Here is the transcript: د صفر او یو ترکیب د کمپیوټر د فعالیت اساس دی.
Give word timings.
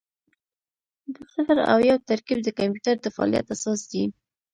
د 1.13 1.15
صفر 1.33 1.57
او 1.71 1.77
یو 1.89 1.97
ترکیب 2.09 2.39
د 2.43 2.49
کمپیوټر 2.59 2.95
د 3.01 3.05
فعالیت 3.15 3.45
اساس 3.53 3.79
دی. 3.91 4.03